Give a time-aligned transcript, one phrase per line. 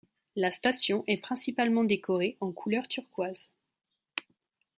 [0.35, 3.51] La station est principalement décorée en couleur turquoise.